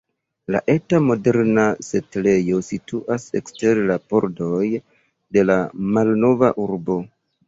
La 0.53 0.59
eta, 0.73 0.99
moderna 1.07 1.65
setlejo 1.87 2.57
situas 2.67 3.25
ekster 3.39 3.81
la 3.91 3.97
pordoj 4.13 4.63
de 5.37 5.45
la 5.51 5.59
malnova 5.99 6.51
urbo. 6.65 6.97